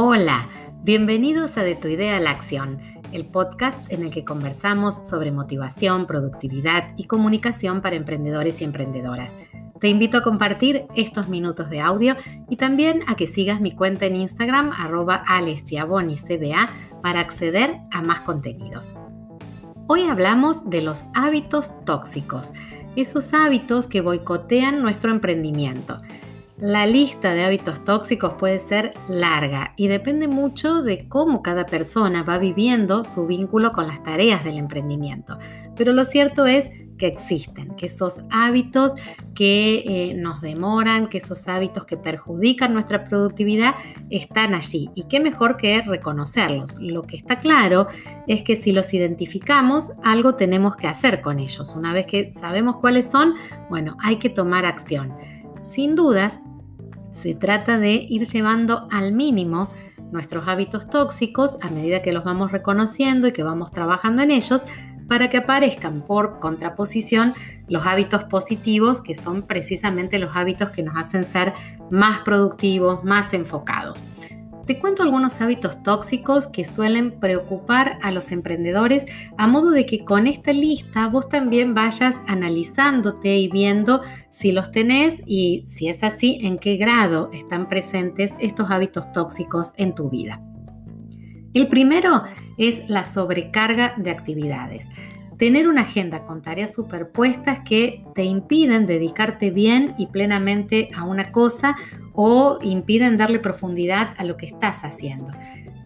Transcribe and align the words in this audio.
Hola, 0.00 0.48
bienvenidos 0.84 1.58
a 1.58 1.64
De 1.64 1.74
tu 1.74 1.88
idea 1.88 2.18
a 2.18 2.20
la 2.20 2.30
acción, 2.30 2.78
el 3.10 3.26
podcast 3.26 3.76
en 3.92 4.04
el 4.04 4.12
que 4.12 4.24
conversamos 4.24 4.94
sobre 5.02 5.32
motivación, 5.32 6.06
productividad 6.06 6.92
y 6.96 7.08
comunicación 7.08 7.80
para 7.80 7.96
emprendedores 7.96 8.60
y 8.60 8.64
emprendedoras. 8.64 9.36
Te 9.80 9.88
invito 9.88 10.18
a 10.18 10.22
compartir 10.22 10.86
estos 10.94 11.28
minutos 11.28 11.68
de 11.68 11.80
audio 11.80 12.14
y 12.48 12.54
también 12.54 13.00
a 13.08 13.16
que 13.16 13.26
sigas 13.26 13.60
mi 13.60 13.72
cuenta 13.72 14.06
en 14.06 14.14
Instagram 14.14 14.70
arroba 14.70 15.24
para 17.02 17.18
acceder 17.18 17.80
a 17.90 18.00
más 18.00 18.20
contenidos. 18.20 18.94
Hoy 19.88 20.02
hablamos 20.02 20.70
de 20.70 20.80
los 20.80 21.06
hábitos 21.12 21.72
tóxicos, 21.84 22.52
esos 22.94 23.34
hábitos 23.34 23.88
que 23.88 24.00
boicotean 24.00 24.80
nuestro 24.80 25.10
emprendimiento 25.10 25.98
la 26.60 26.86
lista 26.86 27.34
de 27.34 27.44
hábitos 27.44 27.84
tóxicos 27.84 28.32
puede 28.32 28.58
ser 28.58 28.94
larga 29.08 29.74
y 29.76 29.86
depende 29.86 30.26
mucho 30.26 30.82
de 30.82 31.08
cómo 31.08 31.40
cada 31.42 31.66
persona 31.66 32.24
va 32.24 32.38
viviendo 32.38 33.04
su 33.04 33.26
vínculo 33.26 33.72
con 33.72 33.86
las 33.86 34.02
tareas 34.02 34.42
del 34.44 34.58
emprendimiento. 34.58 35.38
Pero 35.76 35.92
lo 35.92 36.04
cierto 36.04 36.46
es 36.46 36.68
que 36.98 37.06
existen, 37.06 37.76
que 37.76 37.86
esos 37.86 38.16
hábitos 38.28 38.92
que 39.36 39.84
eh, 39.86 40.14
nos 40.14 40.40
demoran, 40.40 41.08
que 41.08 41.18
esos 41.18 41.46
hábitos 41.46 41.84
que 41.84 41.96
perjudican 41.96 42.74
nuestra 42.74 43.04
productividad 43.04 43.76
están 44.10 44.52
allí. 44.52 44.90
Y 44.96 45.04
qué 45.04 45.20
mejor 45.20 45.56
que 45.56 45.80
reconocerlos. 45.80 46.74
Lo 46.80 47.02
que 47.02 47.16
está 47.16 47.36
claro 47.36 47.86
es 48.26 48.42
que 48.42 48.56
si 48.56 48.72
los 48.72 48.92
identificamos, 48.92 49.92
algo 50.02 50.34
tenemos 50.34 50.74
que 50.74 50.88
hacer 50.88 51.20
con 51.20 51.38
ellos. 51.38 51.74
Una 51.76 51.92
vez 51.92 52.06
que 52.06 52.32
sabemos 52.32 52.78
cuáles 52.78 53.06
son, 53.06 53.34
bueno, 53.70 53.96
hay 54.02 54.16
que 54.16 54.28
tomar 54.28 54.66
acción. 54.66 55.14
Sin 55.60 55.94
dudas, 55.94 56.40
se 57.20 57.34
trata 57.34 57.78
de 57.78 58.06
ir 58.08 58.24
llevando 58.26 58.86
al 58.92 59.12
mínimo 59.12 59.68
nuestros 60.12 60.46
hábitos 60.46 60.88
tóxicos 60.88 61.58
a 61.62 61.70
medida 61.70 62.00
que 62.00 62.12
los 62.12 62.24
vamos 62.24 62.52
reconociendo 62.52 63.26
y 63.26 63.32
que 63.32 63.42
vamos 63.42 63.72
trabajando 63.72 64.22
en 64.22 64.30
ellos 64.30 64.62
para 65.08 65.28
que 65.28 65.38
aparezcan 65.38 66.02
por 66.02 66.38
contraposición 66.38 67.34
los 67.66 67.86
hábitos 67.86 68.24
positivos, 68.24 69.00
que 69.00 69.14
son 69.14 69.42
precisamente 69.42 70.18
los 70.18 70.36
hábitos 70.36 70.70
que 70.70 70.82
nos 70.82 70.96
hacen 70.96 71.24
ser 71.24 71.54
más 71.90 72.20
productivos, 72.20 73.02
más 73.04 73.32
enfocados. 73.34 74.04
Te 74.68 74.78
cuento 74.78 75.02
algunos 75.02 75.40
hábitos 75.40 75.82
tóxicos 75.82 76.46
que 76.46 76.66
suelen 76.66 77.18
preocupar 77.18 77.98
a 78.02 78.10
los 78.10 78.30
emprendedores 78.32 79.06
a 79.38 79.46
modo 79.46 79.70
de 79.70 79.86
que 79.86 80.04
con 80.04 80.26
esta 80.26 80.52
lista 80.52 81.08
vos 81.08 81.30
también 81.30 81.72
vayas 81.72 82.16
analizándote 82.26 83.38
y 83.38 83.48
viendo 83.48 84.02
si 84.28 84.52
los 84.52 84.70
tenés 84.70 85.22
y 85.24 85.64
si 85.66 85.88
es 85.88 86.04
así, 86.04 86.40
en 86.42 86.58
qué 86.58 86.76
grado 86.76 87.30
están 87.32 87.66
presentes 87.66 88.34
estos 88.40 88.70
hábitos 88.70 89.10
tóxicos 89.12 89.72
en 89.78 89.94
tu 89.94 90.10
vida. 90.10 90.38
El 91.54 91.68
primero 91.68 92.24
es 92.58 92.90
la 92.90 93.04
sobrecarga 93.04 93.94
de 93.96 94.10
actividades 94.10 94.86
tener 95.38 95.68
una 95.68 95.82
agenda 95.82 96.24
con 96.24 96.40
tareas 96.40 96.74
superpuestas 96.74 97.60
que 97.60 98.04
te 98.14 98.24
impiden 98.24 98.86
dedicarte 98.86 99.50
bien 99.50 99.94
y 99.96 100.08
plenamente 100.08 100.90
a 100.94 101.04
una 101.04 101.30
cosa 101.30 101.76
o 102.12 102.58
impiden 102.62 103.16
darle 103.16 103.38
profundidad 103.38 104.10
a 104.18 104.24
lo 104.24 104.36
que 104.36 104.46
estás 104.46 104.84
haciendo. 104.84 105.32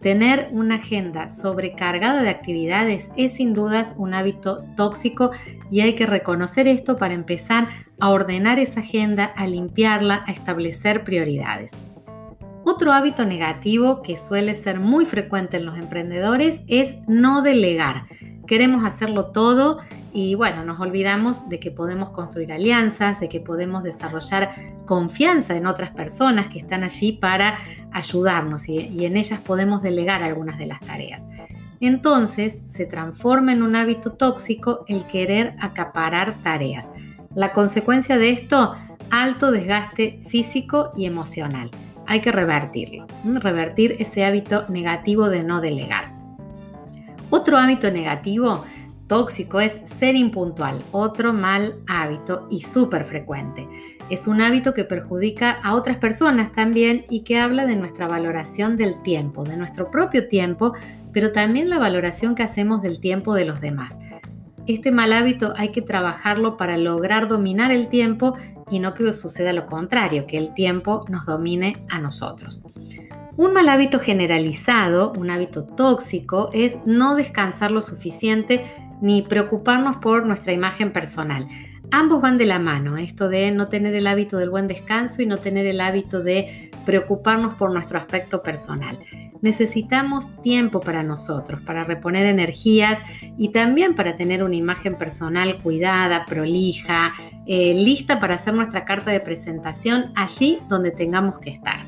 Tener 0.00 0.48
una 0.50 0.76
agenda 0.76 1.28
sobrecargada 1.28 2.22
de 2.22 2.30
actividades 2.30 3.12
es 3.16 3.34
sin 3.34 3.54
dudas 3.54 3.94
un 3.98 4.14
hábito 4.14 4.64
tóxico 4.74 5.30
y 5.70 5.82
hay 5.82 5.94
que 5.94 6.06
reconocer 6.06 6.66
esto 6.66 6.96
para 6.96 7.14
empezar 7.14 7.68
a 8.00 8.10
ordenar 8.10 8.58
esa 8.58 8.80
agenda, 8.80 9.26
a 9.26 9.46
limpiarla, 9.46 10.24
a 10.26 10.32
establecer 10.32 11.04
prioridades. 11.04 11.72
Otro 12.64 12.92
hábito 12.92 13.26
negativo 13.26 14.02
que 14.02 14.16
suele 14.16 14.54
ser 14.54 14.80
muy 14.80 15.04
frecuente 15.04 15.58
en 15.58 15.66
los 15.66 15.78
emprendedores 15.78 16.62
es 16.66 16.96
no 17.06 17.42
delegar 17.42 18.02
queremos 18.52 18.84
hacerlo 18.84 19.28
todo 19.28 19.78
y 20.12 20.34
bueno, 20.34 20.62
nos 20.62 20.78
olvidamos 20.78 21.48
de 21.48 21.58
que 21.58 21.70
podemos 21.70 22.10
construir 22.10 22.52
alianzas, 22.52 23.18
de 23.18 23.30
que 23.30 23.40
podemos 23.40 23.82
desarrollar 23.82 24.50
confianza 24.84 25.56
en 25.56 25.64
otras 25.64 25.88
personas 25.88 26.48
que 26.48 26.58
están 26.58 26.84
allí 26.84 27.12
para 27.12 27.56
ayudarnos 27.92 28.68
y, 28.68 29.06
en 29.06 29.16
ellas 29.16 29.40
podemos 29.40 29.82
delegar 29.82 30.22
algunas 30.22 30.58
de 30.58 30.66
las 30.66 30.80
tareas. 30.80 31.24
Entonces 31.80 32.60
se 32.66 32.84
transforma 32.84 33.52
en 33.52 33.62
un 33.62 33.74
hábito 33.74 34.12
tóxico 34.12 34.84
el 34.86 35.06
querer 35.06 35.56
acaparar 35.58 36.42
tareas. 36.42 36.92
La 37.34 37.54
consecuencia 37.54 38.18
de 38.18 38.32
esto, 38.32 38.76
alto 39.08 39.50
desgaste 39.50 40.20
físico 40.28 40.92
y 40.94 41.06
emocional. 41.06 41.70
Hay 42.06 42.20
que 42.20 42.32
revertirlo, 42.32 43.06
revertir 43.24 43.96
ese 43.98 44.26
hábito 44.26 44.66
negativo 44.68 45.30
de 45.30 45.42
no 45.42 45.62
delegar. 45.62 46.11
Otro 47.34 47.56
hábito 47.56 47.90
negativo 47.90 48.60
tóxico 49.06 49.58
es 49.58 49.80
ser 49.84 50.16
impuntual, 50.16 50.78
otro 50.92 51.32
mal 51.32 51.76
hábito 51.88 52.46
y 52.50 52.60
súper 52.60 53.04
frecuente. 53.04 53.66
Es 54.10 54.26
un 54.26 54.42
hábito 54.42 54.74
que 54.74 54.84
perjudica 54.84 55.52
a 55.62 55.74
otras 55.74 55.96
personas 55.96 56.52
también 56.52 57.06
y 57.08 57.20
que 57.20 57.38
habla 57.38 57.64
de 57.64 57.74
nuestra 57.74 58.06
valoración 58.06 58.76
del 58.76 59.00
tiempo, 59.00 59.44
de 59.44 59.56
nuestro 59.56 59.90
propio 59.90 60.28
tiempo, 60.28 60.74
pero 61.14 61.32
también 61.32 61.70
la 61.70 61.78
valoración 61.78 62.34
que 62.34 62.42
hacemos 62.42 62.82
del 62.82 63.00
tiempo 63.00 63.32
de 63.32 63.46
los 63.46 63.62
demás. 63.62 63.98
Este 64.66 64.92
mal 64.92 65.14
hábito 65.14 65.54
hay 65.56 65.70
que 65.70 65.80
trabajarlo 65.80 66.58
para 66.58 66.76
lograr 66.76 67.28
dominar 67.28 67.72
el 67.72 67.88
tiempo 67.88 68.36
y 68.70 68.78
no 68.78 68.92
que 68.92 69.10
suceda 69.10 69.54
lo 69.54 69.64
contrario, 69.64 70.26
que 70.26 70.36
el 70.36 70.52
tiempo 70.52 71.06
nos 71.08 71.24
domine 71.24 71.82
a 71.88 71.98
nosotros. 71.98 72.62
Un 73.36 73.54
mal 73.54 73.68
hábito 73.70 73.98
generalizado, 73.98 75.12
un 75.12 75.30
hábito 75.30 75.64
tóxico, 75.64 76.50
es 76.52 76.78
no 76.84 77.14
descansar 77.14 77.70
lo 77.70 77.80
suficiente 77.80 78.62
ni 79.00 79.22
preocuparnos 79.22 79.96
por 79.96 80.26
nuestra 80.26 80.52
imagen 80.52 80.92
personal. 80.92 81.48
Ambos 81.90 82.20
van 82.20 82.36
de 82.36 82.44
la 82.44 82.58
mano, 82.58 82.98
esto 82.98 83.30
de 83.30 83.50
no 83.50 83.68
tener 83.68 83.94
el 83.94 84.06
hábito 84.06 84.36
del 84.36 84.50
buen 84.50 84.68
descanso 84.68 85.22
y 85.22 85.26
no 85.26 85.38
tener 85.38 85.66
el 85.66 85.80
hábito 85.80 86.22
de 86.22 86.70
preocuparnos 86.84 87.54
por 87.54 87.72
nuestro 87.72 87.98
aspecto 87.98 88.42
personal. 88.42 88.98
Necesitamos 89.40 90.36
tiempo 90.42 90.80
para 90.80 91.02
nosotros, 91.02 91.60
para 91.62 91.84
reponer 91.84 92.26
energías 92.26 93.00
y 93.38 93.48
también 93.48 93.94
para 93.94 94.14
tener 94.14 94.44
una 94.44 94.56
imagen 94.56 94.96
personal 94.96 95.58
cuidada, 95.58 96.26
prolija, 96.26 97.12
eh, 97.46 97.74
lista 97.74 98.20
para 98.20 98.34
hacer 98.34 98.54
nuestra 98.54 98.84
carta 98.84 99.10
de 99.10 99.20
presentación 99.20 100.12
allí 100.16 100.60
donde 100.68 100.90
tengamos 100.90 101.38
que 101.38 101.50
estar. 101.50 101.86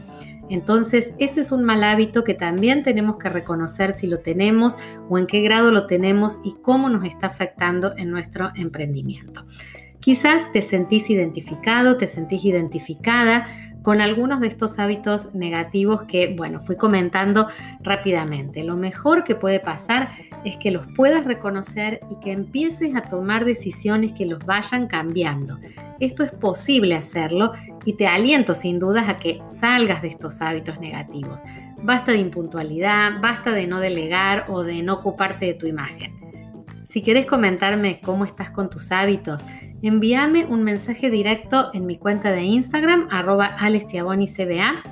Entonces, 0.51 1.15
ese 1.19 1.41
es 1.41 1.53
un 1.53 1.65
mal 1.65 1.83
hábito 1.85 2.25
que 2.25 2.35
también 2.35 2.83
tenemos 2.83 3.17
que 3.17 3.29
reconocer 3.29 3.93
si 3.93 4.07
lo 4.07 4.21
tenemos 4.21 4.77
o 5.09 5.19
en 5.19 5.27
qué 5.27 5.41
grado 5.43 5.71
lo 5.71 5.87
tenemos 5.87 6.39
y 6.45 6.55
cómo 6.63 6.89
nos 6.89 7.05
está 7.05 7.29
afectando 7.29 7.95
en 7.97 8.11
nuestro 8.11 8.51
emprendimiento. 8.55 9.45
Quizás 10.05 10.53
te 10.53 10.61
sentís 10.61 11.09
identificado, 11.09 11.97
te 11.97 12.07
sentís 12.09 12.45
identificada 12.45 13.47
con 13.81 14.03
algunos 14.03 14.43
de 14.43 14.49
estos 14.49 14.79
hábitos 14.79 15.35
negativos 15.35 16.03
que, 16.03 16.35
bueno, 16.37 16.61
fui 16.61 16.77
comentando 16.77 17.49
rápidamente. 17.81 18.65
Lo 18.65 18.77
mejor 18.77 19.25
que 19.25 19.35
puede 19.35 19.61
pasar 19.61 20.11
es 20.45 20.59
que 20.59 20.71
los 20.71 20.87
puedas 20.95 21.25
reconocer 21.25 22.01
y 22.11 22.21
que 22.23 22.33
empieces 22.33 22.95
a 22.97 23.09
tomar 23.09 23.47
decisiones 23.47 24.13
que 24.13 24.27
los 24.27 24.45
vayan 24.45 24.89
cambiando. 24.89 25.59
Esto 26.01 26.23
es 26.23 26.33
posible 26.33 26.97
hacerlo 26.97 27.53
y 27.87 27.95
te 27.95 28.07
aliento 28.07 28.53
sin 28.53 28.79
dudas 28.79 29.09
a 29.09 29.19
que 29.19 29.41
salgas 29.49 30.03
de 30.03 30.09
estos 30.09 30.43
hábitos 30.43 30.79
negativos. 30.81 31.41
Basta 31.83 32.13
de 32.13 32.19
impuntualidad, 32.19 33.23
basta 33.23 33.53
de 33.53 33.67
no 33.67 33.81
delegar 33.81 34.45
o 34.49 34.65
de 34.65 34.83
no 34.83 34.97
ocuparte 34.97 35.47
de 35.47 35.55
tu 35.55 35.67
imagen. 35.67 36.24
Si 36.85 37.03
quieres 37.03 37.25
comentarme 37.25 38.01
cómo 38.05 38.25
estás 38.25 38.51
con 38.51 38.69
tus 38.69 38.93
hábitos, 38.93 39.43
envíame 39.83 40.45
un 40.45 40.63
mensaje 40.63 41.11
directo 41.11 41.71
en 41.73 41.87
mi 41.87 41.97
cuenta 41.97 42.31
de 42.31 42.43
Instagram, 42.43 43.09
arroba 43.11 43.57
CBA. 43.57 44.83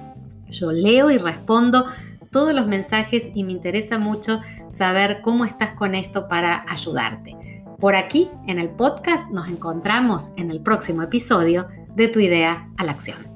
Yo 0.49 0.73
leo 0.73 1.11
y 1.11 1.19
respondo 1.19 1.85
todos 2.31 2.55
los 2.55 2.67
mensajes 2.67 3.27
y 3.35 3.45
me 3.45 3.53
interesa 3.53 3.99
mucho 3.99 4.41
saber 4.71 5.21
cómo 5.21 5.45
estás 5.45 5.73
con 5.73 5.95
esto 5.95 6.29
para 6.29 6.65
ayudarte. 6.67 7.63
Por 7.79 7.95
aquí, 7.95 8.31
en 8.47 8.59
el 8.59 8.71
podcast, 8.71 9.31
nos 9.31 9.49
encontramos 9.49 10.31
en 10.39 10.51
el 10.51 10.63
próximo 10.63 11.03
episodio 11.03 11.69
de 11.95 12.09
Tu 12.09 12.21
idea 12.21 12.71
a 12.79 12.85
la 12.85 12.93
acción. 12.93 13.31